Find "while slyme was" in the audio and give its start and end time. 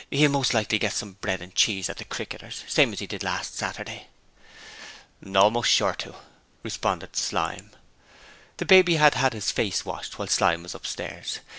10.17-10.73